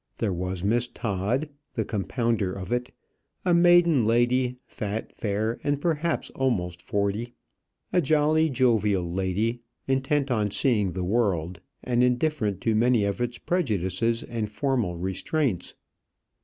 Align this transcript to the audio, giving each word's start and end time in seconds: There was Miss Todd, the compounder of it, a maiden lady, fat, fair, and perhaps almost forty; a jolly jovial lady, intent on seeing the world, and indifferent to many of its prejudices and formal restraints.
There 0.17 0.33
was 0.33 0.63
Miss 0.63 0.87
Todd, 0.87 1.47
the 1.75 1.85
compounder 1.85 2.51
of 2.51 2.71
it, 2.71 2.91
a 3.45 3.53
maiden 3.53 4.03
lady, 4.03 4.57
fat, 4.65 5.13
fair, 5.15 5.59
and 5.63 5.79
perhaps 5.79 6.31
almost 6.31 6.81
forty; 6.81 7.35
a 7.93 8.01
jolly 8.01 8.49
jovial 8.49 9.07
lady, 9.07 9.61
intent 9.87 10.31
on 10.31 10.49
seeing 10.49 10.93
the 10.93 11.03
world, 11.03 11.59
and 11.83 12.01
indifferent 12.03 12.61
to 12.61 12.73
many 12.73 13.05
of 13.05 13.21
its 13.21 13.37
prejudices 13.37 14.23
and 14.23 14.49
formal 14.49 14.97
restraints. 14.97 15.75